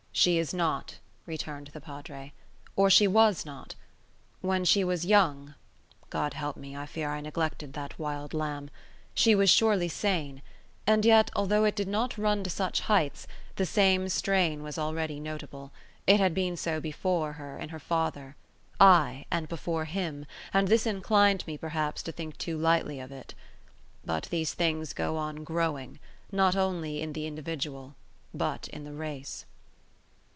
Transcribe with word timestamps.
She 0.13 0.37
is 0.37 0.53
not," 0.53 0.99
returned 1.25 1.67
the 1.73 1.79
Padre, 1.81 2.33
"or 2.75 2.89
she 2.91 3.07
was 3.07 3.43
not. 3.45 3.73
When 4.41 4.65
she 4.65 4.83
was 4.83 5.05
young—God 5.05 6.33
help 6.35 6.57
me, 6.57 6.75
I 6.75 6.85
fear 6.85 7.09
I 7.09 7.21
neglected 7.21 7.71
that 7.73 7.97
wild 7.97 8.31
lamb—she 8.33 9.33
was 9.33 9.49
surely 9.49 9.87
sane; 9.87 10.41
and 10.85 11.05
yet, 11.05 11.31
although 11.35 11.63
it 11.63 11.77
did 11.77 11.87
not 11.87 12.17
run 12.19 12.43
to 12.43 12.49
such 12.51 12.81
heights, 12.81 13.25
the 13.55 13.65
same 13.65 14.09
strain 14.09 14.61
was 14.63 14.77
already 14.77 15.17
notable; 15.19 15.71
it 16.05 16.19
had 16.19 16.33
been 16.35 16.55
so 16.57 16.79
before 16.81 17.33
her 17.33 17.57
in 17.57 17.69
her 17.69 17.79
father, 17.79 18.35
ay, 18.81 19.25
and 19.31 19.47
before 19.47 19.85
him, 19.85 20.25
and 20.53 20.67
this 20.67 20.85
inclined 20.85 21.47
me, 21.47 21.57
perhaps, 21.57 22.03
to 22.03 22.11
think 22.11 22.37
too 22.37 22.57
lightly 22.57 22.99
of 22.99 23.11
it. 23.13 23.33
But 24.05 24.25
these 24.29 24.53
things 24.53 24.91
go 24.93 25.15
on 25.17 25.43
growing, 25.45 25.99
not 26.33 26.53
only 26.55 27.01
in 27.01 27.13
the 27.13 27.25
individual 27.25 27.95
but 28.33 28.67
in 28.67 28.83
the 28.83 28.93
race." 28.93 29.45